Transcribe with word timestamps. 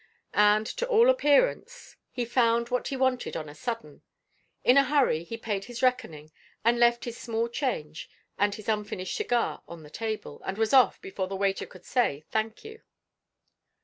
And, 0.33 0.65
to 0.77 0.87
all 0.87 1.11
appearance, 1.11 1.95
he 2.09 2.25
found 2.25 2.69
what 2.69 2.87
he 2.87 2.97
wanted 2.97 3.37
on 3.37 3.47
a 3.47 3.53
sudden. 3.53 4.01
In 4.63 4.75
a 4.75 4.83
hurry 4.83 5.23
he 5.23 5.37
paid 5.37 5.65
his 5.65 5.83
reckoning, 5.83 6.31
and 6.65 6.79
left 6.79 7.05
his 7.05 7.19
small 7.19 7.47
change 7.47 8.09
and 8.35 8.55
his 8.55 8.67
unfinished 8.67 9.15
cigar 9.15 9.61
on 9.67 9.83
the 9.83 9.91
table, 9.91 10.41
and 10.43 10.57
was 10.57 10.73
off 10.73 10.99
before 11.01 11.27
the 11.27 11.35
waiter 11.35 11.67
could 11.67 11.85
say, 11.85 12.25
"Thank 12.31 12.63
you." 12.65 12.81